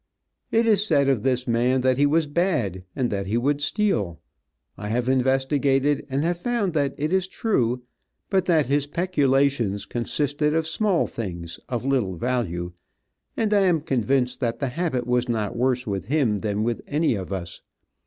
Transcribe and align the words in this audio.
It 0.51 0.65
is 0.65 0.83
said 0.83 1.07
of 1.09 1.21
this 1.21 1.47
man 1.47 1.81
that 1.81 1.97
he 1.99 2.07
was 2.07 2.25
bad, 2.25 2.83
that 2.95 3.27
he 3.27 3.37
would 3.37 3.61
steal. 3.61 4.19
I 4.75 4.87
have 4.87 5.07
investigated, 5.07 6.07
and 6.09 6.23
have 6.23 6.39
found 6.39 6.73
that 6.73 6.95
it 6.97 7.13
is 7.13 7.27
true, 7.27 7.83
but 8.31 8.45
that 8.45 8.65
his 8.65 8.87
peculations 8.87 9.85
consisted 9.85 10.55
of 10.55 10.65
small 10.65 11.05
things, 11.05 11.59
of 11.69 11.85
little 11.85 12.15
value, 12.15 12.71
and 13.37 13.53
I 13.53 13.59
am 13.67 13.81
convinced 13.81 14.39
that 14.39 14.57
the 14.57 14.69
habit 14.69 15.05
was 15.05 15.29
not 15.29 15.55
worse 15.55 15.85
with 15.85 16.05
him 16.05 16.39
than 16.39 16.63
with 16.63 16.81
any 16.87 17.13
of 17.13 17.31
us. 17.31 17.61